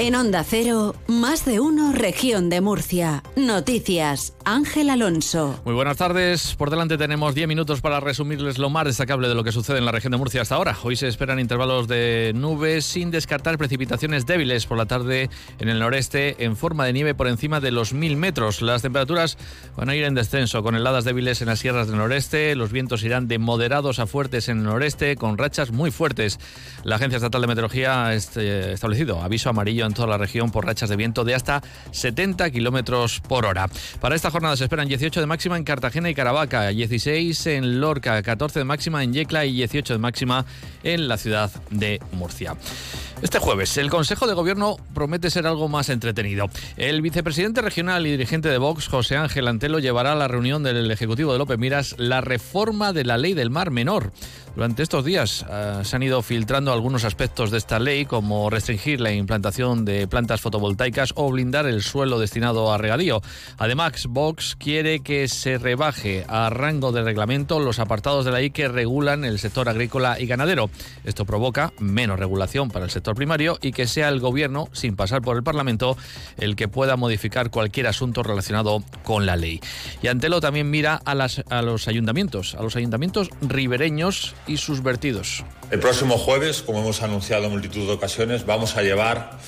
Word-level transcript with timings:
En 0.00 0.14
Onda 0.14 0.44
Cero, 0.44 0.94
más 1.08 1.44
de 1.44 1.58
uno, 1.58 1.92
región 1.92 2.50
de 2.50 2.60
Murcia. 2.60 3.24
Noticias, 3.34 4.32
Ángel 4.44 4.90
Alonso. 4.90 5.60
Muy 5.64 5.74
buenas 5.74 5.96
tardes. 5.96 6.54
Por 6.54 6.70
delante 6.70 6.96
tenemos 6.96 7.34
10 7.34 7.48
minutos 7.48 7.80
para 7.80 7.98
resumirles 7.98 8.58
lo 8.58 8.70
más 8.70 8.84
destacable 8.84 9.26
de 9.26 9.34
lo 9.34 9.42
que 9.42 9.50
sucede 9.50 9.78
en 9.78 9.84
la 9.84 9.90
región 9.90 10.12
de 10.12 10.18
Murcia 10.18 10.42
hasta 10.42 10.54
ahora. 10.54 10.78
Hoy 10.84 10.94
se 10.94 11.08
esperan 11.08 11.40
intervalos 11.40 11.88
de 11.88 12.30
nubes 12.36 12.84
sin 12.84 13.10
descartar 13.10 13.58
precipitaciones 13.58 14.24
débiles 14.24 14.66
por 14.66 14.78
la 14.78 14.86
tarde 14.86 15.30
en 15.58 15.68
el 15.68 15.80
noreste 15.80 16.44
en 16.44 16.56
forma 16.56 16.84
de 16.84 16.92
nieve 16.92 17.16
por 17.16 17.26
encima 17.26 17.58
de 17.58 17.72
los 17.72 17.92
1000 17.92 18.16
metros. 18.16 18.62
Las 18.62 18.82
temperaturas 18.82 19.36
van 19.76 19.88
a 19.88 19.96
ir 19.96 20.04
en 20.04 20.14
descenso 20.14 20.62
con 20.62 20.76
heladas 20.76 21.06
débiles 21.06 21.42
en 21.42 21.48
las 21.48 21.58
sierras 21.58 21.88
del 21.88 21.96
noreste. 21.96 22.54
Los 22.54 22.70
vientos 22.70 23.02
irán 23.02 23.26
de 23.26 23.40
moderados 23.40 23.98
a 23.98 24.06
fuertes 24.06 24.48
en 24.48 24.58
el 24.58 24.64
noreste 24.64 25.16
con 25.16 25.38
rachas 25.38 25.72
muy 25.72 25.90
fuertes. 25.90 26.38
La 26.84 26.96
Agencia 26.96 27.16
Estatal 27.16 27.40
de 27.40 27.48
Meteorología 27.48 28.06
ha 28.06 28.14
este, 28.14 28.74
establecido 28.74 29.20
aviso 29.20 29.50
amarillo 29.50 29.87
en 29.88 29.94
toda 29.94 30.06
la 30.08 30.18
región 30.18 30.50
por 30.50 30.64
rachas 30.64 30.88
de 30.88 30.96
viento 30.96 31.24
de 31.24 31.34
hasta 31.34 31.62
70 31.90 32.50
kilómetros 32.50 33.20
por 33.20 33.44
hora. 33.44 33.68
Para 34.00 34.14
esta 34.14 34.30
jornada 34.30 34.56
se 34.56 34.64
esperan 34.64 34.88
18 34.88 35.20
de 35.20 35.26
máxima 35.26 35.56
en 35.56 35.64
Cartagena 35.64 36.08
y 36.08 36.14
Caravaca, 36.14 36.68
16 36.68 37.46
en 37.48 37.80
Lorca, 37.80 38.22
14 38.22 38.60
de 38.60 38.64
máxima 38.64 39.02
en 39.02 39.12
Yecla 39.12 39.44
y 39.44 39.52
18 39.54 39.94
de 39.94 39.98
máxima 39.98 40.44
en 40.82 41.08
la 41.08 41.16
ciudad 41.16 41.50
de 41.70 42.00
Murcia. 42.12 42.54
Este 43.20 43.40
jueves, 43.40 43.76
el 43.78 43.90
Consejo 43.90 44.28
de 44.28 44.34
Gobierno 44.34 44.76
promete 44.94 45.28
ser 45.30 45.48
algo 45.48 45.68
más 45.68 45.88
entretenido. 45.88 46.48
El 46.76 47.02
vicepresidente 47.02 47.62
regional 47.62 48.06
y 48.06 48.12
dirigente 48.12 48.48
de 48.48 48.58
Vox, 48.58 48.86
José 48.86 49.16
Ángel 49.16 49.48
Antelo, 49.48 49.80
llevará 49.80 50.12
a 50.12 50.14
la 50.14 50.28
reunión 50.28 50.62
del 50.62 50.88
Ejecutivo 50.90 51.32
de 51.32 51.38
López 51.38 51.58
Miras 51.58 51.96
la 51.98 52.20
reforma 52.20 52.92
de 52.92 53.04
la 53.04 53.18
ley 53.18 53.34
del 53.34 53.50
Mar 53.50 53.72
Menor. 53.72 54.12
Durante 54.58 54.82
estos 54.82 55.04
días 55.04 55.46
uh, 55.48 55.84
se 55.84 55.94
han 55.94 56.02
ido 56.02 56.20
filtrando 56.20 56.72
algunos 56.72 57.04
aspectos 57.04 57.52
de 57.52 57.58
esta 57.58 57.78
ley, 57.78 58.06
como 58.06 58.50
restringir 58.50 59.00
la 59.00 59.12
implantación 59.12 59.84
de 59.84 60.08
plantas 60.08 60.40
fotovoltaicas 60.40 61.12
o 61.14 61.30
blindar 61.30 61.66
el 61.66 61.80
suelo 61.80 62.18
destinado 62.18 62.72
a 62.72 62.76
regadío. 62.76 63.22
Además, 63.56 64.06
Vox 64.08 64.56
quiere 64.56 64.98
que 64.98 65.28
se 65.28 65.58
rebaje 65.58 66.24
a 66.26 66.50
rango 66.50 66.90
de 66.90 67.04
reglamento 67.04 67.60
los 67.60 67.78
apartados 67.78 68.24
de 68.24 68.32
la 68.32 68.38
ley 68.38 68.50
que 68.50 68.66
regulan 68.66 69.24
el 69.24 69.38
sector 69.38 69.68
agrícola 69.68 70.18
y 70.18 70.26
ganadero. 70.26 70.70
Esto 71.04 71.24
provoca 71.24 71.72
menos 71.78 72.18
regulación 72.18 72.68
para 72.68 72.84
el 72.84 72.90
sector 72.90 73.14
primario 73.14 73.58
y 73.62 73.70
que 73.70 73.86
sea 73.86 74.08
el 74.08 74.18
Gobierno, 74.18 74.68
sin 74.72 74.96
pasar 74.96 75.22
por 75.22 75.36
el 75.36 75.44
Parlamento, 75.44 75.96
el 76.36 76.56
que 76.56 76.66
pueda 76.66 76.96
modificar 76.96 77.50
cualquier 77.50 77.86
asunto 77.86 78.24
relacionado 78.24 78.82
con 79.04 79.24
la 79.24 79.36
ley. 79.36 79.60
Y 80.02 80.08
Antelo 80.08 80.40
también 80.40 80.68
mira 80.68 81.00
a 81.04 81.62
los 81.62 81.86
ayuntamientos, 81.86 82.56
a 82.56 82.62
los 82.62 82.74
ayuntamientos 82.74 83.30
ribereños 83.40 84.34
y 84.48 84.56
sus 84.56 84.82
vertidos. 84.82 85.44
El 85.70 85.80
próximo 85.80 86.18
jueves, 86.18 86.62
como 86.62 86.80
hemos 86.80 87.02
anunciado 87.02 87.44
en 87.44 87.52
multitud 87.52 87.86
de 87.86 87.92
ocasiones, 87.92 88.46
vamos 88.46 88.76
a 88.76 88.82
llevar 88.82 89.38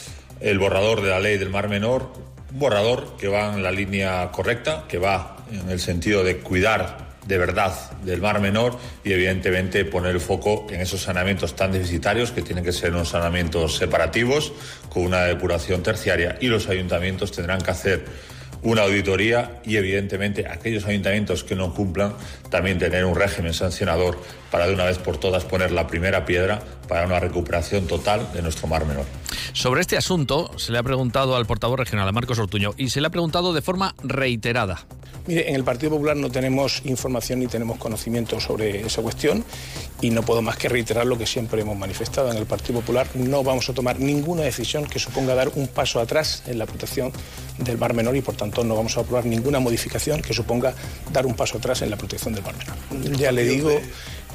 el 0.41 0.59
borrador 0.59 1.03
de 1.03 1.11
la 1.11 1.21
ley 1.21 1.39
del 1.39 1.51
Mar 1.51 1.69
Menor, 1.69 2.13
un 2.53 2.59
borrador 2.59 3.17
que 3.17 3.29
va 3.29 3.55
en 3.55 3.63
la 3.63 3.73
línea 3.73 4.31
correcta, 4.31 4.85
que 4.89 4.99
va 4.99 5.39
en 5.51 5.71
el 5.71 5.81
sentido 5.81 6.23
de 6.23 6.39
cuidar 6.39 7.11
de 7.27 7.39
verdad 7.39 7.73
del 8.03 8.21
Mar 8.21 8.41
Menor 8.41 8.79
y 9.05 9.13
evidentemente 9.13 9.85
poner 9.85 10.13
el 10.13 10.21
foco 10.21 10.67
en 10.71 10.81
esos 10.81 11.03
saneamientos 11.03 11.55
tan 11.55 11.73
deficitarios 11.73 12.33
que 12.33 12.43
tienen 12.43 12.65
que 12.65 12.73
ser 12.73 12.93
unos 12.93 13.11
saneamientos 13.11 13.77
separativos 13.77 14.53
con 14.89 15.05
una 15.05 15.23
depuración 15.23 15.83
terciaria 15.83 16.39
y 16.41 16.49
los 16.49 16.69
ayuntamientos 16.69 17.33
tendrán 17.33 17.61
que 17.61 17.71
hacer 17.71 18.05
una 18.63 18.83
auditoría 18.83 19.61
y 19.65 19.77
evidentemente 19.77 20.47
aquellos 20.47 20.85
ayuntamientos 20.85 21.45
que 21.45 21.55
no 21.55 21.75
cumplan 21.75 22.15
también 22.51 22.79
tener 22.79 23.05
un 23.05 23.15
régimen 23.15 23.55
sancionador 23.55 24.19
para 24.51 24.67
de 24.67 24.75
una 24.75 24.85
vez 24.85 24.99
por 24.99 25.19
todas 25.19 25.45
poner 25.45 25.71
la 25.71 25.87
primera 25.87 26.25
piedra 26.25 26.61
para 26.89 27.07
una 27.07 27.21
recuperación 27.21 27.87
total 27.87 28.33
de 28.33 28.43
nuestro 28.43 28.67
mar 28.67 28.85
menor. 28.85 29.07
Sobre 29.53 29.81
este 29.81 29.97
asunto 29.97 30.51
se 30.59 30.73
le 30.73 30.79
ha 30.79 30.83
preguntado 30.83 31.37
al 31.37 31.47
portavoz 31.47 31.79
regional, 31.79 32.09
a 32.09 32.13
Marcos 32.13 32.39
Ortuño, 32.39 32.73
y 32.77 32.91
se 32.91 33.01
le 33.01 33.07
ha 33.07 33.11
preguntado 33.11 33.53
de 33.53 33.63
forma 33.63 33.95
reiterada. 34.03 34.87
Mire, 35.27 35.49
en 35.49 35.55
el 35.55 35.65
Partido 35.65 35.93
Popular 35.93 36.17
no 36.17 36.31
tenemos 36.31 36.83
información 36.85 37.41
ni 37.41 37.47
tenemos 37.47 37.79
conocimiento 37.79 38.41
sobre 38.41 38.87
esa 38.87 39.03
cuestión 39.03 39.45
y 40.01 40.11
no 40.11 40.23
puedo 40.23 40.43
más 40.43 40.57
que 40.57 40.69
reiterar 40.69 41.07
lo 41.07 41.19
que 41.19 41.27
siempre 41.27 41.61
hemos 41.61 41.77
manifestado. 41.77 42.31
En 42.31 42.37
el 42.37 42.47
Partido 42.47 42.81
Popular 42.81 43.07
no 43.15 43.43
vamos 43.43 43.69
a 43.69 43.75
tomar 43.75 44.01
ninguna 44.01 44.43
decisión 44.43 44.87
que 44.87 44.99
suponga 44.99 45.35
dar 45.35 45.51
un 45.55 45.69
paso 45.69 46.01
atrás 46.01 46.43
en 46.47 46.59
la 46.59 46.67
protección 46.67 47.13
del 47.59 47.79
mar 47.79 47.95
menor 47.95 48.17
y 48.17 48.23
por 48.23 48.35
tanto 48.35 48.65
no 48.65 48.75
vamos 48.75 48.97
a 48.97 49.01
aprobar 49.01 49.27
ninguna 49.27 49.61
modificación 49.61 50.23
que 50.23 50.33
suponga 50.33 50.75
dar 51.13 51.27
un 51.27 51.35
paso 51.35 51.59
atrás 51.59 51.83
en 51.83 51.91
la 51.91 51.97
protección 51.97 52.35
del 52.35 52.43
mar 52.43 52.55
menor. 52.57 53.17
Ya 53.17 53.31
le 53.31 53.45
digo 53.45 53.71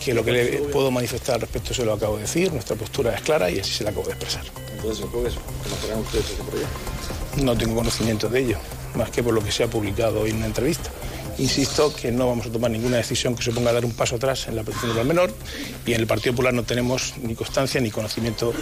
que 0.03 0.13
lo 0.13 0.24
que 0.24 0.31
le 0.31 0.45
puedo 0.72 0.91
manifestar 0.91 1.35
al 1.35 1.41
respecto 1.41 1.74
se 1.74 1.84
lo 1.84 1.94
acabo 1.94 2.16
de 2.16 2.24
decir, 2.24 2.51
nuestra 2.53 2.75
postura 2.75 3.16
es 3.16 3.22
clara 3.22 3.50
y 3.50 3.59
así 3.59 3.72
se 3.72 3.84
la 3.84 3.90
acabo 3.90 4.06
de 4.06 4.13
expresar. 4.13 4.44
Entonces, 4.75 5.06
¿conocerán 5.06 6.00
ustedes 6.00 6.29
este 6.29 6.44
proyecto? 6.44 7.44
No 7.44 7.57
tengo 7.57 7.75
conocimiento 7.75 8.29
de 8.29 8.40
ello, 8.40 8.57
más 8.95 9.09
que 9.09 9.23
por 9.23 9.33
lo 9.33 9.44
que 9.44 9.51
se 9.51 9.63
ha 9.63 9.67
publicado 9.67 10.22
hoy 10.22 10.31
en 10.31 10.38
una 10.38 10.45
entrevista. 10.47 10.89
Insisto 11.38 11.94
que 11.94 12.12
no 12.12 12.28
vamos 12.28 12.46
a 12.47 12.51
tomar 12.51 12.72
ninguna 12.72 12.97
decisión 12.97 13.35
que 13.35 13.44
suponga 13.44 13.73
dar 13.73 13.84
un 13.84 13.91
paso 13.91 14.16
atrás 14.16 14.47
en 14.47 14.56
la 14.56 14.63
protección 14.63 14.96
del 14.96 15.06
menor 15.06 15.34
y 15.85 15.94
en 15.94 16.01
el 16.01 16.07
Partido 16.07 16.34
Popular 16.34 16.53
no 16.53 16.63
tenemos 16.63 17.13
ni 17.22 17.35
constancia 17.35 17.81
ni 17.81 17.91
conocimiento 17.91 18.53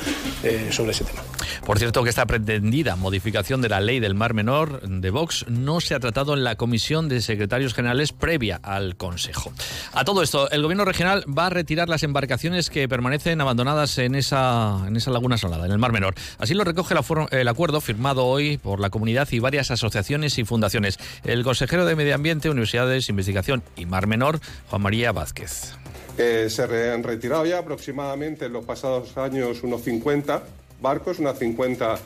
eh, 0.43 0.69
sobre 0.71 0.91
ese 0.91 1.03
tema. 1.03 1.21
Por 1.65 1.77
cierto 1.77 2.03
que 2.03 2.09
esta 2.09 2.25
pretendida 2.25 2.95
modificación 2.95 3.61
de 3.61 3.69
la 3.69 3.79
ley 3.79 3.99
del 3.99 4.15
Mar 4.15 4.33
Menor 4.33 4.81
de 4.81 5.09
Vox 5.11 5.45
no 5.47 5.81
se 5.81 5.95
ha 5.95 5.99
tratado 5.99 6.33
en 6.33 6.43
la 6.43 6.55
Comisión 6.55 7.09
de 7.09 7.21
Secretarios 7.21 7.73
Generales 7.73 8.11
previa 8.11 8.59
al 8.63 8.95
Consejo. 8.95 9.53
A 9.93 10.03
todo 10.03 10.23
esto, 10.23 10.49
el 10.51 10.61
Gobierno 10.63 10.85
regional 10.85 11.23
va 11.27 11.47
a 11.47 11.49
retirar 11.49 11.89
las 11.89 12.03
embarcaciones 12.03 12.69
que 12.69 12.87
permanecen 12.89 13.39
abandonadas 13.39 13.97
en 13.97 14.15
esa, 14.15 14.79
en 14.87 14.95
esa 14.95 15.11
laguna 15.11 15.37
salada, 15.37 15.65
en 15.65 15.71
el 15.71 15.77
Mar 15.77 15.91
Menor. 15.91 16.15
Así 16.39 16.53
lo 16.53 16.63
recoge 16.63 16.95
la, 16.95 17.03
el 17.31 17.47
acuerdo 17.47 17.81
firmado 17.81 18.25
hoy 18.25 18.57
por 18.57 18.79
la 18.79 18.89
comunidad 18.89 19.27
y 19.31 19.39
varias 19.39 19.71
asociaciones 19.71 20.37
y 20.39 20.45
fundaciones. 20.45 20.97
El 21.23 21.43
consejero 21.43 21.85
de 21.85 21.95
Medio 21.95 22.15
Ambiente, 22.15 22.49
Universidades, 22.63 23.09
Investigación 23.09 23.61
y 23.75 23.85
Mar 23.85 24.07
Menor, 24.07 24.39
Juan 24.69 24.81
María 24.81 25.11
Vázquez. 25.11 25.73
Eh, 26.17 26.47
se 26.49 26.63
han 26.91 27.03
retirado 27.03 27.45
ya 27.45 27.57
aproximadamente 27.59 28.45
en 28.45 28.53
los 28.53 28.63
pasados 28.63 29.17
años 29.17 29.63
unos 29.63 29.81
50 29.81 30.43
barcos, 30.81 31.19
unas 31.19 31.37
50 31.39 31.99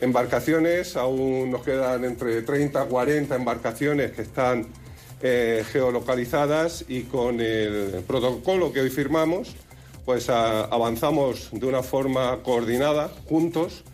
embarcaciones, 0.00 0.96
aún 0.96 1.50
nos 1.50 1.62
quedan 1.62 2.04
entre 2.04 2.42
30 2.42 2.84
y 2.84 2.88
40 2.88 3.36
embarcaciones 3.36 4.10
que 4.12 4.22
están 4.22 4.66
eh, 5.22 5.64
geolocalizadas 5.70 6.84
y 6.88 7.02
con 7.02 7.40
el 7.40 8.02
protocolo 8.06 8.72
que 8.72 8.80
hoy 8.80 8.90
firmamos, 8.90 9.54
pues 10.04 10.28
a, 10.28 10.64
avanzamos 10.64 11.50
de 11.52 11.66
una 11.66 11.82
forma 11.82 12.38
coordinada, 12.42 13.10
juntos, 13.28 13.84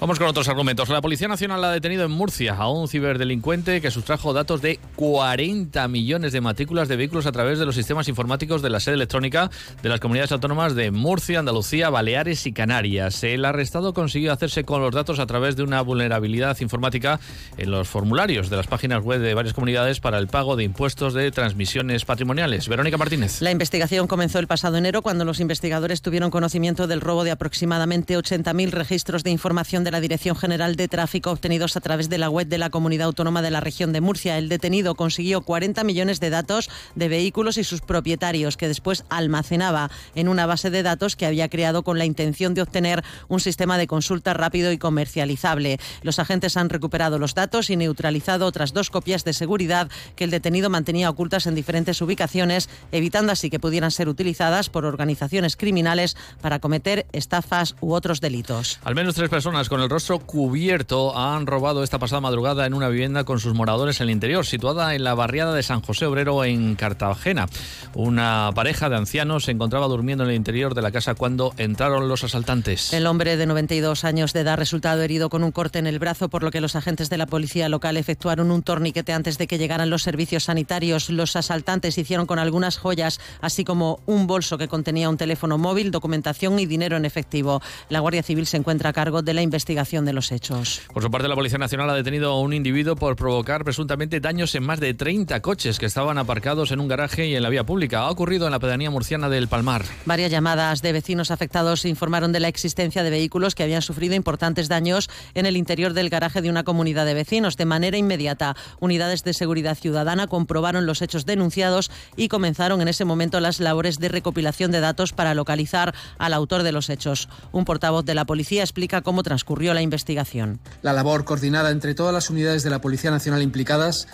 Vamos 0.00 0.18
con 0.18 0.28
otros 0.28 0.48
argumentos. 0.48 0.88
La 0.88 1.02
Policía 1.02 1.28
Nacional 1.28 1.62
ha 1.62 1.72
detenido 1.72 2.06
en 2.06 2.10
Murcia 2.10 2.54
a 2.54 2.70
un 2.70 2.88
ciberdelincuente 2.88 3.82
que 3.82 3.90
sustrajo 3.90 4.32
datos 4.32 4.62
de 4.62 4.80
40 5.00 5.88
millones 5.88 6.30
de 6.30 6.42
matrículas 6.42 6.86
de 6.86 6.96
vehículos 6.96 7.24
a 7.24 7.32
través 7.32 7.58
de 7.58 7.64
los 7.64 7.74
sistemas 7.74 8.06
informáticos 8.08 8.60
de 8.60 8.68
la 8.68 8.80
sede 8.80 8.96
electrónica 8.96 9.50
de 9.82 9.88
las 9.88 9.98
comunidades 9.98 10.30
autónomas 10.30 10.74
de 10.74 10.90
Murcia, 10.90 11.38
Andalucía, 11.38 11.88
Baleares 11.88 12.46
y 12.46 12.52
Canarias. 12.52 13.24
El 13.24 13.46
arrestado 13.46 13.94
consiguió 13.94 14.30
hacerse 14.30 14.64
con 14.64 14.82
los 14.82 14.94
datos 14.94 15.18
a 15.18 15.24
través 15.24 15.56
de 15.56 15.62
una 15.62 15.80
vulnerabilidad 15.80 16.60
informática 16.60 17.18
en 17.56 17.70
los 17.70 17.88
formularios 17.88 18.50
de 18.50 18.58
las 18.58 18.66
páginas 18.66 19.02
web 19.02 19.22
de 19.22 19.32
varias 19.32 19.54
comunidades 19.54 20.00
para 20.00 20.18
el 20.18 20.28
pago 20.28 20.54
de 20.54 20.64
impuestos 20.64 21.14
de 21.14 21.30
transmisiones 21.30 22.04
patrimoniales. 22.04 22.68
Verónica 22.68 22.98
Martínez. 22.98 23.40
La 23.40 23.52
investigación 23.52 24.06
comenzó 24.06 24.38
el 24.38 24.48
pasado 24.48 24.76
enero 24.76 25.00
cuando 25.00 25.24
los 25.24 25.40
investigadores 25.40 26.02
tuvieron 26.02 26.30
conocimiento 26.30 26.86
del 26.86 27.00
robo 27.00 27.24
de 27.24 27.30
aproximadamente 27.30 28.18
80.000 28.18 28.68
registros 28.68 29.24
de 29.24 29.30
información 29.30 29.82
de 29.82 29.92
la 29.92 30.02
Dirección 30.02 30.36
General 30.36 30.76
de 30.76 30.88
Tráfico 30.88 31.30
obtenidos 31.30 31.74
a 31.78 31.80
través 31.80 32.10
de 32.10 32.18
la 32.18 32.28
web 32.28 32.48
de 32.48 32.58
la 32.58 32.68
Comunidad 32.68 33.06
Autónoma 33.06 33.40
de 33.40 33.50
la 33.50 33.60
Región 33.60 33.94
de 33.94 34.02
Murcia. 34.02 34.36
El 34.36 34.50
detenido 34.50 34.89
consiguió 34.94 35.42
40 35.42 35.84
millones 35.84 36.20
de 36.20 36.30
datos 36.30 36.70
de 36.94 37.08
vehículos 37.08 37.58
y 37.58 37.64
sus 37.64 37.80
propietarios 37.80 38.56
que 38.56 38.68
después 38.68 39.04
almacenaba 39.08 39.90
en 40.14 40.28
una 40.28 40.46
base 40.46 40.70
de 40.70 40.82
datos 40.82 41.16
que 41.16 41.26
había 41.26 41.48
creado 41.48 41.82
con 41.82 41.98
la 41.98 42.04
intención 42.04 42.54
de 42.54 42.62
obtener 42.62 43.04
un 43.28 43.40
sistema 43.40 43.78
de 43.78 43.86
consulta 43.86 44.34
rápido 44.34 44.72
y 44.72 44.78
comercializable. 44.78 45.78
Los 46.02 46.18
agentes 46.18 46.56
han 46.56 46.68
recuperado 46.68 47.18
los 47.18 47.34
datos 47.34 47.70
y 47.70 47.76
neutralizado 47.76 48.46
otras 48.46 48.72
dos 48.72 48.90
copias 48.90 49.24
de 49.24 49.32
seguridad 49.32 49.90
que 50.16 50.24
el 50.24 50.30
detenido 50.30 50.70
mantenía 50.70 51.10
ocultas 51.10 51.46
en 51.46 51.54
diferentes 51.54 52.00
ubicaciones, 52.00 52.68
evitando 52.92 53.32
así 53.32 53.50
que 53.50 53.60
pudieran 53.60 53.90
ser 53.90 54.08
utilizadas 54.08 54.70
por 54.70 54.84
organizaciones 54.84 55.56
criminales 55.56 56.16
para 56.40 56.58
cometer 56.58 57.06
estafas 57.12 57.76
u 57.80 57.92
otros 57.92 58.20
delitos. 58.20 58.80
Al 58.84 58.94
menos 58.94 59.14
tres 59.14 59.28
personas 59.28 59.68
con 59.68 59.80
el 59.80 59.90
rostro 59.90 60.18
cubierto 60.18 61.16
han 61.16 61.46
robado 61.46 61.82
esta 61.82 61.98
pasada 61.98 62.20
madrugada 62.20 62.66
en 62.66 62.74
una 62.74 62.88
vivienda 62.88 63.24
con 63.24 63.38
sus 63.38 63.54
moradores 63.54 64.00
en 64.00 64.08
el 64.08 64.10
interior, 64.10 64.46
situada 64.46 64.79
en 64.80 65.04
la 65.04 65.14
barriada 65.14 65.54
de 65.54 65.62
San 65.62 65.82
José 65.82 66.06
Obrero 66.06 66.44
en 66.44 66.74
Cartagena. 66.74 67.46
Una 67.94 68.50
pareja 68.54 68.88
de 68.88 68.96
ancianos 68.96 69.44
se 69.44 69.50
encontraba 69.50 69.86
durmiendo 69.88 70.24
en 70.24 70.30
el 70.30 70.36
interior 70.36 70.74
de 70.74 70.82
la 70.82 70.90
casa 70.90 71.14
cuando 71.14 71.52
entraron 71.58 72.08
los 72.08 72.24
asaltantes. 72.24 72.92
El 72.92 73.06
hombre 73.06 73.36
de 73.36 73.46
92 73.46 74.04
años 74.04 74.32
de 74.32 74.40
edad 74.40 74.56
resultado 74.56 75.02
herido 75.02 75.28
con 75.28 75.44
un 75.44 75.52
corte 75.52 75.78
en 75.78 75.86
el 75.86 75.98
brazo, 75.98 76.28
por 76.28 76.42
lo 76.42 76.50
que 76.50 76.60
los 76.60 76.76
agentes 76.76 77.10
de 77.10 77.18
la 77.18 77.26
policía 77.26 77.68
local 77.68 77.96
efectuaron 77.96 78.50
un 78.50 78.62
torniquete 78.62 79.12
antes 79.12 79.36
de 79.38 79.46
que 79.46 79.58
llegaran 79.58 79.90
los 79.90 80.02
servicios 80.02 80.44
sanitarios. 80.44 81.10
Los 81.10 81.36
asaltantes 81.36 81.98
hicieron 81.98 82.26
con 82.26 82.38
algunas 82.38 82.78
joyas, 82.78 83.20
así 83.40 83.64
como 83.64 84.00
un 84.06 84.26
bolso 84.26 84.56
que 84.56 84.68
contenía 84.68 85.10
un 85.10 85.16
teléfono 85.16 85.58
móvil, 85.58 85.90
documentación 85.90 86.58
y 86.58 86.66
dinero 86.66 86.96
en 86.96 87.04
efectivo. 87.04 87.60
La 87.88 88.00
Guardia 88.00 88.22
Civil 88.22 88.46
se 88.46 88.56
encuentra 88.56 88.90
a 88.90 88.92
cargo 88.92 89.22
de 89.22 89.34
la 89.34 89.42
investigación 89.42 90.04
de 90.04 90.12
los 90.12 90.32
hechos. 90.32 90.82
Por 90.92 91.02
su 91.02 91.10
parte, 91.10 91.28
la 91.28 91.34
Policía 91.34 91.58
Nacional 91.58 91.90
ha 91.90 91.94
detenido 91.94 92.32
a 92.32 92.40
un 92.40 92.52
individuo 92.52 92.96
por 92.96 93.16
provocar 93.16 93.64
presuntamente 93.64 94.20
daños 94.20 94.54
en 94.54 94.62
más 94.70 94.78
de 94.78 94.94
30 94.94 95.42
coches 95.42 95.80
que 95.80 95.86
estaban 95.86 96.16
aparcados 96.16 96.70
en 96.70 96.78
un 96.78 96.86
garaje 96.86 97.26
y 97.26 97.34
en 97.34 97.42
la 97.42 97.48
vía 97.48 97.66
pública. 97.66 98.02
Ha 98.02 98.10
ocurrido 98.10 98.46
en 98.46 98.52
la 98.52 98.60
pedanía 98.60 98.88
murciana 98.88 99.28
del 99.28 99.48
Palmar. 99.48 99.82
Varias 100.06 100.30
llamadas 100.30 100.80
de 100.80 100.92
vecinos 100.92 101.32
afectados 101.32 101.84
informaron 101.84 102.30
de 102.30 102.38
la 102.38 102.46
existencia 102.46 103.02
de 103.02 103.10
vehículos 103.10 103.56
que 103.56 103.64
habían 103.64 103.82
sufrido 103.82 104.14
importantes 104.14 104.68
daños 104.68 105.10
en 105.34 105.46
el 105.46 105.56
interior 105.56 105.92
del 105.92 106.08
garaje 106.08 106.40
de 106.40 106.50
una 106.50 106.62
comunidad 106.62 107.04
de 107.04 107.14
vecinos. 107.14 107.56
De 107.56 107.64
manera 107.64 107.96
inmediata, 107.96 108.54
unidades 108.78 109.24
de 109.24 109.34
seguridad 109.34 109.76
ciudadana 109.76 110.28
comprobaron 110.28 110.86
los 110.86 111.02
hechos 111.02 111.26
denunciados 111.26 111.90
y 112.16 112.28
comenzaron 112.28 112.80
en 112.80 112.86
ese 112.86 113.04
momento 113.04 113.40
las 113.40 113.58
labores 113.58 113.98
de 113.98 114.08
recopilación 114.08 114.70
de 114.70 114.78
datos 114.78 115.12
para 115.12 115.34
localizar 115.34 115.96
al 116.18 116.32
autor 116.32 116.62
de 116.62 116.70
los 116.70 116.90
hechos. 116.90 117.28
Un 117.50 117.64
portavoz 117.64 118.04
de 118.04 118.14
la 118.14 118.24
policía 118.24 118.62
explica 118.62 119.02
cómo 119.02 119.24
transcurrió 119.24 119.74
la 119.74 119.82
investigación. 119.82 120.60
La 120.82 120.92
labor 120.92 121.24
coordinada 121.24 121.72
entre 121.72 121.96
todas 121.96 122.14
las 122.14 122.30
unidades 122.30 122.62
de 122.62 122.70
la 122.70 122.80
Policía 122.80 123.10
Nacional 123.10 123.42
implicadas, 123.42 124.06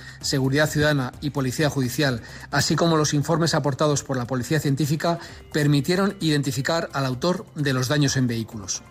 Seguridad 0.46 0.70
Ciudadana 0.70 1.12
y 1.20 1.31
Policía 1.31 1.69
Judicial, 1.69 2.22
así 2.52 2.76
como 2.76 2.96
los 2.96 3.14
informes 3.14 3.52
aportados 3.52 4.04
por 4.04 4.16
la 4.16 4.28
Policía 4.28 4.60
Científica, 4.60 5.19
permitieron 5.52 6.16
identificar 6.20 6.88
al 6.93 7.04
autor 7.04 7.46
de 7.56 7.72
los 7.72 7.88
daños 7.88 8.16
en 8.16 8.28
vehículos. 8.28 8.84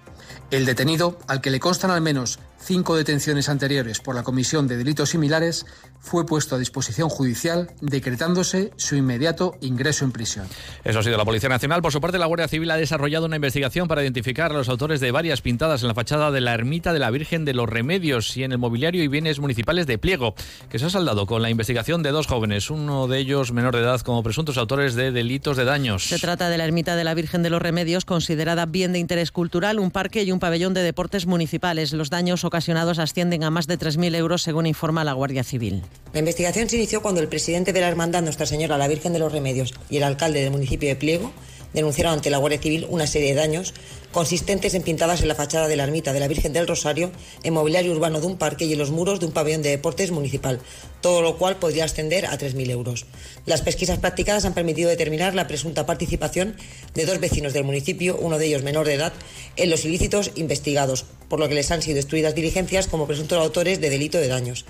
El 0.51 0.65
detenido, 0.65 1.19
al 1.27 1.41
que 1.41 1.51
le 1.51 1.59
constan 1.59 1.91
al 1.91 2.01
menos 2.01 2.39
cinco 2.65 2.95
detenciones 2.95 3.47
anteriores 3.47 3.99
por 3.99 4.15
la 4.15 4.23
comisión 4.23 4.67
de 4.67 4.77
delitos 4.77 5.09
similares, 5.09 5.65
fue 5.99 6.25
puesto 6.25 6.55
a 6.55 6.59
disposición 6.59 7.09
judicial, 7.09 7.71
decretándose 7.81 8.71
su 8.75 8.95
inmediato 8.95 9.55
ingreso 9.61 10.05
en 10.05 10.11
prisión. 10.11 10.47
Eso 10.83 10.99
ha 10.99 11.03
sido 11.03 11.17
la 11.17 11.25
Policía 11.25 11.49
Nacional. 11.49 11.81
Por 11.81 11.91
su 11.91 11.99
parte, 11.99 12.17
la 12.17 12.25
Guardia 12.25 12.47
Civil 12.47 12.69
ha 12.71 12.77
desarrollado 12.77 13.25
una 13.25 13.35
investigación 13.35 13.87
para 13.87 14.03
identificar 14.03 14.51
a 14.51 14.53
los 14.55 14.69
autores 14.69 14.99
de 14.99 15.11
varias 15.11 15.41
pintadas 15.41 15.81
en 15.81 15.87
la 15.87 15.93
fachada 15.95 16.31
de 16.31 16.41
la 16.41 16.53
ermita 16.53 16.93
de 16.93 16.99
la 16.99 17.09
Virgen 17.11 17.43
de 17.45 17.53
los 17.53 17.67
Remedios 17.67 18.37
y 18.37 18.43
en 18.43 18.51
el 18.51 18.57
mobiliario 18.57 19.03
y 19.03 19.07
bienes 19.07 19.39
municipales 19.39 19.87
de 19.87 19.97
Pliego, 19.97 20.35
que 20.69 20.79
se 20.79 20.85
ha 20.85 20.89
saldado 20.89 21.25
con 21.25 21.41
la 21.41 21.49
investigación 21.49 22.03
de 22.03 22.11
dos 22.11 22.27
jóvenes, 22.27 22.69
uno 22.69 23.07
de 23.07 23.19
ellos 23.19 23.51
menor 23.51 23.75
de 23.75 23.81
edad, 23.81 24.01
como 24.01 24.23
presuntos 24.23 24.57
autores 24.57 24.95
de 24.95 25.11
delitos 25.11 25.57
de 25.57 25.65
daños. 25.65 26.05
Se 26.05 26.19
trata 26.19 26.49
de 26.49 26.57
la 26.57 26.65
ermita 26.65 26.95
de 26.95 27.03
la 27.03 27.13
Virgen 27.13 27.43
de 27.43 27.49
los 27.49 27.61
Remedios, 27.61 28.05
considerada 28.05 28.65
bien 28.65 28.93
de 28.93 28.99
interés 28.99 29.31
cultural, 29.31 29.79
un 29.79 29.91
y 30.23 30.31
un 30.31 30.39
pabellón 30.39 30.73
de 30.73 30.81
deportes 30.81 31.25
municipales. 31.25 31.93
Los 31.93 32.09
daños 32.09 32.43
ocasionados 32.43 32.99
ascienden 32.99 33.43
a 33.43 33.49
más 33.49 33.67
de 33.67 33.77
3.000 33.77 34.15
euros, 34.15 34.41
según 34.41 34.65
informa 34.65 35.03
la 35.03 35.13
Guardia 35.13 35.43
Civil. 35.43 35.83
La 36.13 36.19
investigación 36.19 36.69
se 36.69 36.77
inició 36.77 37.01
cuando 37.01 37.21
el 37.21 37.27
presidente 37.27 37.73
de 37.73 37.81
la 37.81 37.87
Hermandad 37.87 38.23
Nuestra 38.23 38.45
Señora 38.45 38.77
la 38.77 38.87
Virgen 38.87 39.13
de 39.13 39.19
los 39.19 39.31
Remedios 39.31 39.73
y 39.89 39.97
el 39.97 40.03
alcalde 40.03 40.41
del 40.41 40.51
municipio 40.51 40.89
de 40.89 40.95
Pliego 40.95 41.31
denunciaron 41.75 42.13
ante 42.13 42.31
la 42.31 42.37
Guardia 42.37 42.59
Civil 42.59 42.87
una 42.89 43.05
serie 43.05 43.29
de 43.29 43.35
daños 43.35 43.73
consistentes 44.11 44.73
en 44.73 44.81
pintadas 44.81 45.21
en 45.21 45.27
la 45.27 45.35
fachada 45.35 45.67
de 45.67 45.75
la 45.75 45.83
ermita 45.83 46.13
de 46.13 46.21
la 46.21 46.29
Virgen 46.29 46.53
del 46.53 46.67
Rosario, 46.67 47.11
en 47.43 47.53
mobiliario 47.53 47.91
urbano 47.91 48.21
de 48.21 48.27
un 48.27 48.37
parque 48.37 48.63
y 48.63 48.71
en 48.71 48.79
los 48.79 48.89
muros 48.89 49.19
de 49.19 49.25
un 49.25 49.33
pabellón 49.33 49.61
de 49.61 49.71
deportes 49.71 50.11
municipal, 50.11 50.61
todo 51.01 51.21
lo 51.21 51.37
cual 51.37 51.57
podría 51.57 51.83
ascender 51.83 52.25
a 52.25 52.37
3.000 52.37 52.69
euros. 52.69 53.05
Las 53.45 53.61
pesquisas 53.61 53.99
practicadas 53.99 54.45
han 54.45 54.53
permitido 54.53 54.89
determinar 54.89 55.35
la 55.35 55.47
presunta 55.47 55.85
participación 55.85 56.55
de 56.93 57.05
dos 57.05 57.19
vecinos 57.19 57.51
del 57.51 57.65
municipio, 57.65 58.17
uno 58.17 58.37
de 58.37 58.45
ellos 58.45 58.63
menor 58.63 58.85
de 58.85 58.93
edad, 58.93 59.11
en 59.57 59.69
los 59.69 59.83
ilícitos 59.83 60.31
investigados, 60.35 61.05
por 61.27 61.41
lo 61.41 61.49
que 61.49 61.55
les 61.55 61.69
han 61.71 61.81
sido 61.81 61.97
instruidas 61.97 62.35
diligencias 62.35 62.87
como 62.87 63.07
presuntos 63.07 63.37
autores 63.37 63.81
de 63.81 63.89
delito 63.89 64.17
de 64.19 64.29
daños. 64.29 64.65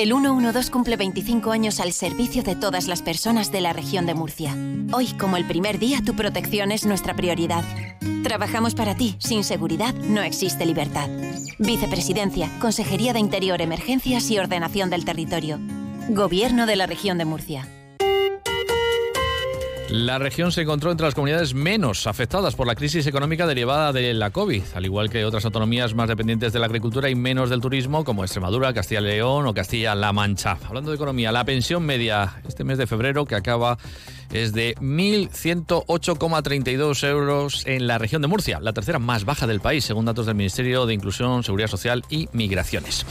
El 0.00 0.14
112 0.14 0.70
cumple 0.70 0.96
25 0.96 1.52
años 1.52 1.78
al 1.78 1.92
servicio 1.92 2.42
de 2.42 2.56
todas 2.56 2.88
las 2.88 3.02
personas 3.02 3.52
de 3.52 3.60
la 3.60 3.74
región 3.74 4.06
de 4.06 4.14
Murcia. 4.14 4.56
Hoy, 4.94 5.08
como 5.08 5.36
el 5.36 5.46
primer 5.46 5.78
día, 5.78 6.00
tu 6.02 6.16
protección 6.16 6.72
es 6.72 6.86
nuestra 6.86 7.14
prioridad. 7.14 7.62
Trabajamos 8.22 8.74
para 8.74 8.94
ti. 8.94 9.16
Sin 9.18 9.44
seguridad 9.44 9.92
no 9.92 10.22
existe 10.22 10.64
libertad. 10.64 11.10
Vicepresidencia, 11.58 12.50
Consejería 12.60 13.12
de 13.12 13.18
Interior, 13.18 13.60
Emergencias 13.60 14.30
y 14.30 14.38
Ordenación 14.38 14.88
del 14.88 15.04
Territorio. 15.04 15.60
Gobierno 16.08 16.64
de 16.64 16.76
la 16.76 16.86
región 16.86 17.18
de 17.18 17.26
Murcia. 17.26 17.68
La 19.90 20.18
región 20.20 20.52
se 20.52 20.62
encontró 20.62 20.92
entre 20.92 21.04
las 21.04 21.16
comunidades 21.16 21.52
menos 21.52 22.06
afectadas 22.06 22.54
por 22.54 22.68
la 22.68 22.76
crisis 22.76 23.08
económica 23.08 23.44
derivada 23.44 23.92
de 23.92 24.14
la 24.14 24.30
COVID, 24.30 24.62
al 24.76 24.84
igual 24.84 25.10
que 25.10 25.24
otras 25.24 25.44
autonomías 25.44 25.94
más 25.94 26.08
dependientes 26.08 26.52
de 26.52 26.60
la 26.60 26.66
agricultura 26.66 27.10
y 27.10 27.16
menos 27.16 27.50
del 27.50 27.60
turismo, 27.60 28.04
como 28.04 28.22
Extremadura, 28.22 28.72
Castilla 28.72 29.00
y 29.00 29.04
León 29.04 29.48
o 29.48 29.54
Castilla-La 29.54 30.12
Mancha. 30.12 30.58
Hablando 30.64 30.92
de 30.92 30.96
economía, 30.96 31.32
la 31.32 31.44
pensión 31.44 31.84
media 31.84 32.40
este 32.46 32.62
mes 32.62 32.78
de 32.78 32.86
febrero, 32.86 33.26
que 33.26 33.34
acaba 33.34 33.78
es 34.32 34.52
de 34.52 34.76
1.108,32 34.76 37.08
euros 37.08 37.66
en 37.66 37.88
la 37.88 37.98
región 37.98 38.22
de 38.22 38.28
Murcia, 38.28 38.60
la 38.60 38.72
tercera 38.72 39.00
más 39.00 39.24
baja 39.24 39.48
del 39.48 39.58
país, 39.58 39.84
según 39.84 40.04
datos 40.04 40.26
del 40.26 40.36
Ministerio 40.36 40.86
de 40.86 40.94
Inclusión, 40.94 41.42
Seguridad 41.42 41.66
Social 41.66 42.04
y 42.08 42.28
Migraciones. 42.32 43.04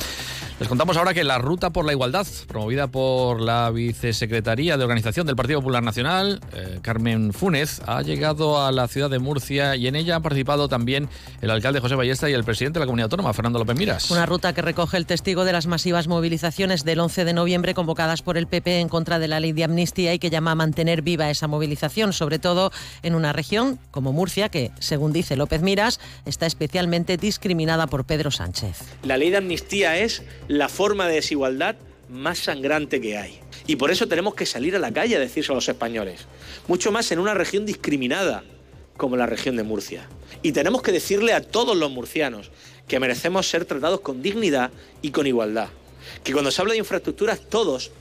Les 0.60 0.68
contamos 0.68 0.98
ahora 0.98 1.14
que 1.14 1.24
la 1.24 1.38
Ruta 1.38 1.70
por 1.70 1.86
la 1.86 1.94
Igualdad, 1.94 2.28
promovida 2.50 2.88
por 2.88 3.40
la 3.40 3.72
Vicesecretaría 3.72 4.76
de 4.76 4.84
Organización 4.84 5.26
del 5.26 5.38
Partido 5.38 5.60
Popular 5.60 5.82
Nacional, 5.82 6.42
eh, 6.54 6.80
Carmen 6.82 7.32
Funes, 7.32 7.82
ha 7.86 8.02
llegado 8.02 8.62
a 8.62 8.74
la 8.74 8.90
ciudad 8.90 9.10
de 9.10 9.20
Murcia 9.20 9.78
y 9.78 9.88
en 9.88 9.96
ella 9.96 10.18
han 10.18 10.22
participado 10.22 10.68
también 10.68 11.08
el 11.42 11.50
alcalde 11.50 11.80
José 11.80 11.96
Ballesta 11.96 12.30
y 12.30 12.34
el 12.34 12.44
presidente 12.44 12.78
de 12.78 12.82
la 12.82 12.88
Comunidad 12.88 13.06
Autónoma, 13.06 13.32
Fernando 13.32 13.58
López 13.58 13.78
Miras. 13.78 14.12
Una 14.12 14.26
ruta 14.26 14.52
que 14.52 14.62
recoge 14.62 14.98
el 14.98 15.06
testigo 15.06 15.46
de 15.46 15.54
las 15.54 15.66
masivas 15.66 16.10
movilizaciones 16.10 16.84
del 16.84 17.00
11 17.00 17.24
de 17.24 17.32
noviembre 17.32 17.74
convocadas 17.74 18.22
por 18.22 18.38
el 18.38 18.48
PP 18.48 18.82
en 18.82 18.90
contra 18.90 19.18
de 19.18 19.30
la 19.30 19.40
ley 19.40 19.54
de 19.54 19.64
amnistía 19.64 20.14
y 20.14 20.20
que 20.20 20.30
llama 20.30 20.52
a 20.52 20.56
mantener 20.56 21.04
viva 21.04 21.30
esa 21.30 21.48
movilización, 21.48 22.12
sobre 22.12 22.38
todo 22.38 22.74
en 23.02 23.16
una 23.16 23.32
región 23.32 23.80
como 23.92 24.12
Murcia, 24.12 24.50
que, 24.50 24.72
según 24.80 25.14
dice 25.14 25.38
López 25.38 25.62
Miras, 25.62 26.02
está 26.26 26.48
especialmente 26.48 27.16
discriminada 27.16 27.88
por 27.88 28.04
Pedro 28.04 28.30
Sánchez. 28.30 28.82
La 29.04 29.16
ley 29.16 29.30
de 29.30 29.38
amnistía 29.38 29.98
es 29.98 30.22
la 30.50 30.68
forma 30.68 31.08
de 31.08 31.14
desigualdad 31.14 31.76
más 32.10 32.40
sangrante 32.40 33.00
que 33.00 33.18
hay. 33.18 33.40
Y 33.68 33.76
por 33.76 33.92
eso 33.92 34.08
tenemos 34.08 34.34
que 34.34 34.48
salir 34.48 34.76
a 34.76 34.80
la 34.80 34.92
calle 34.92 35.16
a 35.16 35.20
decirse 35.20 35.52
a 35.52 35.56
los 35.56 35.70
españoles. 35.70 36.26
Mucho 36.68 36.92
más 36.92 37.12
en 37.12 37.20
una 37.20 37.36
región 37.36 37.68
discriminada 37.68 38.44
como 38.98 39.16
la 39.16 39.28
región 39.28 39.56
de 39.56 39.64
Murcia. 39.64 40.10
Y 40.42 40.52
tenemos 40.52 40.82
que 40.82 40.92
decirle 40.92 41.34
a 41.34 41.42
todos 41.42 41.78
los 41.78 41.92
murcianos 41.92 42.50
que 42.88 43.00
merecemos 43.00 43.48
ser 43.48 43.66
tratados 43.66 44.02
con 44.02 44.24
dignidad 44.24 44.72
y 45.04 45.12
con 45.12 45.28
igualdad. 45.28 45.70
Que 46.24 46.34
cuando 46.34 46.50
se 46.50 46.62
habla 46.62 46.74
de 46.74 46.80
infraestructuras, 46.80 47.42
todos 47.48 47.92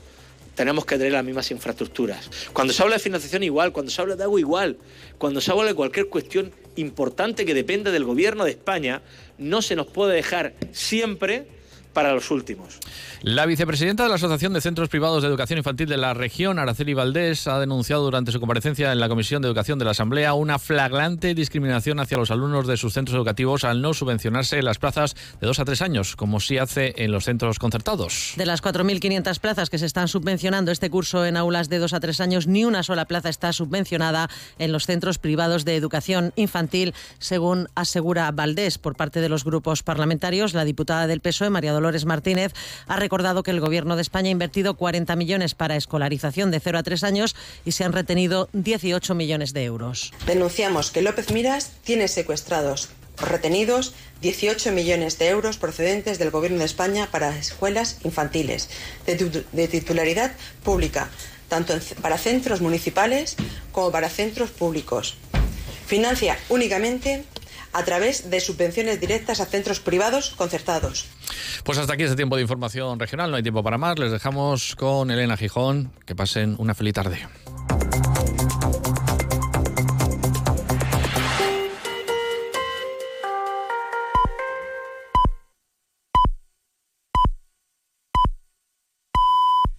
tenemos 0.55 0.85
que 0.85 0.97
tener 0.97 1.13
las 1.13 1.23
mismas 1.23 1.51
infraestructuras. 1.51 2.31
Cuando 2.51 2.73
se 2.73 2.81
habla 2.81 2.95
de 2.95 3.03
financiación 3.03 3.43
igual, 3.43 3.71
cuando 3.71 3.91
se 3.91 4.01
habla 4.01 4.15
de 4.15 4.23
agua 4.23 4.39
igual, 4.39 4.77
cuando 5.19 5.39
se 5.39 5.51
habla 5.51 5.65
de 5.65 5.75
cualquier 5.75 6.09
cuestión 6.09 6.51
importante 6.77 7.45
que 7.45 7.53
depende 7.53 7.91
del 7.91 8.05
gobierno 8.05 8.43
de 8.43 8.51
España, 8.51 9.03
no 9.37 9.61
se 9.61 9.75
nos 9.75 9.85
puede 9.85 10.15
dejar 10.15 10.55
siempre 10.71 11.58
para 11.93 12.13
los 12.13 12.31
últimos. 12.31 12.79
La 13.21 13.45
vicepresidenta 13.45 14.03
de 14.03 14.09
la 14.09 14.15
Asociación 14.15 14.53
de 14.53 14.61
Centros 14.61 14.87
Privados 14.89 15.21
de 15.21 15.27
Educación 15.27 15.57
Infantil 15.57 15.89
de 15.89 15.97
la 15.97 16.13
región, 16.13 16.57
Araceli 16.57 16.93
Valdés, 16.93 17.47
ha 17.47 17.59
denunciado 17.59 18.03
durante 18.03 18.31
su 18.31 18.39
comparecencia 18.39 18.91
en 18.91 18.99
la 18.99 19.09
Comisión 19.09 19.41
de 19.41 19.47
Educación 19.47 19.79
de 19.79 19.85
la 19.85 19.91
Asamblea 19.91 20.33
una 20.33 20.59
flagrante 20.59 21.33
discriminación 21.33 21.99
hacia 21.99 22.17
los 22.17 22.31
alumnos 22.31 22.67
de 22.67 22.77
sus 22.77 22.93
centros 22.93 23.15
educativos 23.15 23.63
al 23.63 23.81
no 23.81 23.93
subvencionarse 23.93 24.61
las 24.61 24.77
plazas 24.77 25.15
de 25.41 25.47
dos 25.47 25.59
a 25.59 25.65
tres 25.65 25.81
años, 25.81 26.15
como 26.15 26.39
sí 26.39 26.57
hace 26.57 26.93
en 26.97 27.11
los 27.11 27.25
centros 27.25 27.59
concertados. 27.59 28.33
De 28.37 28.45
las 28.45 28.63
4.500 28.63 29.39
plazas 29.39 29.69
que 29.69 29.77
se 29.77 29.85
están 29.85 30.07
subvencionando 30.07 30.71
este 30.71 30.89
curso 30.89 31.25
en 31.25 31.37
aulas 31.37 31.69
de 31.69 31.79
dos 31.79 31.93
a 31.93 31.99
tres 31.99 32.21
años, 32.21 32.47
ni 32.47 32.65
una 32.65 32.83
sola 32.83 33.05
plaza 33.05 33.29
está 33.29 33.51
subvencionada 33.51 34.29
en 34.57 34.71
los 34.71 34.85
centros 34.85 35.17
privados 35.17 35.65
de 35.65 35.75
educación 35.75 36.31
infantil, 36.35 36.93
según 37.17 37.67
asegura 37.75 38.31
Valdés 38.31 38.77
por 38.77 38.95
parte 38.95 39.21
de 39.21 39.29
los 39.29 39.43
grupos 39.43 39.83
parlamentarios. 39.83 40.53
La 40.53 40.65
diputada 40.65 41.07
del 41.07 41.21
PSOE, 41.21 41.49
María 41.49 41.73
Dolores 41.79 42.03
Martínez, 42.03 42.51
ha 42.87 42.97
recordado 42.97 43.41
que 43.41 43.51
el 43.51 43.61
Gobierno 43.61 43.95
de 43.95 44.01
España 44.01 44.27
ha 44.27 44.31
invertido 44.31 44.75
40 44.75 45.15
millones 45.15 45.55
para 45.55 45.77
escolarización 45.77 46.51
de 46.51 46.59
0 46.59 46.77
a 46.77 46.83
3 46.83 47.05
años 47.05 47.37
y 47.63 47.71
se 47.71 47.85
han 47.85 47.93
retenido 47.93 48.49
18 48.51 49.15
millones 49.15 49.53
de 49.53 49.63
euros. 49.63 50.11
Denunciamos 50.25 50.91
que 50.91 51.01
López 51.01 51.31
Miras 51.31 51.71
tiene 51.85 52.09
secuestrados 52.09 52.89
retenidos 53.15 53.93
18 54.21 54.73
millones 54.73 55.17
de 55.19 55.29
euros 55.29 55.57
procedentes 55.57 56.19
del 56.19 56.31
Gobierno 56.31 56.59
de 56.59 56.65
España 56.65 57.07
para 57.09 57.37
escuelas 57.37 57.99
infantiles 58.03 58.69
de, 59.05 59.67
titularidad 59.69 60.33
pública, 60.63 61.09
tanto 61.47 61.73
para 62.01 62.17
centros 62.17 62.59
municipales 62.59 63.37
como 63.71 63.89
para 63.91 64.09
centros 64.09 64.49
públicos. 64.49 65.15
Financia 65.87 66.37
únicamente 66.49 67.23
a 67.71 67.83
través 67.83 68.29
de 68.29 68.39
subvenciones 68.39 68.99
directas 68.99 69.39
a 69.39 69.45
centros 69.45 69.79
privados 69.79 70.31
concertados. 70.31 71.05
Pues 71.63 71.77
hasta 71.77 71.93
aquí 71.93 72.03
este 72.03 72.15
tiempo 72.15 72.35
de 72.35 72.41
información 72.41 72.99
regional, 72.99 73.31
no 73.31 73.37
hay 73.37 73.43
tiempo 73.43 73.63
para 73.63 73.77
más. 73.77 73.97
Les 73.99 74.11
dejamos 74.11 74.75
con 74.75 75.11
Elena 75.11 75.37
Gijón. 75.37 75.91
Que 76.05 76.15
pasen 76.15 76.55
una 76.57 76.73
feliz 76.73 76.93
tarde. 76.93 77.19